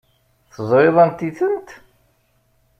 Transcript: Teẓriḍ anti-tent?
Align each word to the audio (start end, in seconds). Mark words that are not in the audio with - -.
Teẓriḍ 0.53 0.97
anti-tent? 1.03 1.69